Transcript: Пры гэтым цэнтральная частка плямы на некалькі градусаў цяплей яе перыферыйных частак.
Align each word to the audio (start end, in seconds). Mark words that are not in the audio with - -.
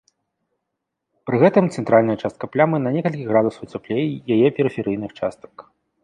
Пры 1.29 1.35
гэтым 1.43 1.65
цэнтральная 1.81 2.15
частка 2.23 2.49
плямы 2.53 2.77
на 2.85 2.93
некалькі 2.95 3.27
градусаў 3.31 3.69
цяплей 3.75 4.05
яе 4.37 4.47
перыферыйных 4.61 5.11
частак. 5.21 5.55